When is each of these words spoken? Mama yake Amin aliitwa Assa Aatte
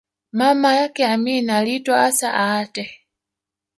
Mama 0.31 0.75
yake 0.75 1.05
Amin 1.05 1.49
aliitwa 1.49 2.03
Assa 2.05 2.33
Aatte 2.33 2.91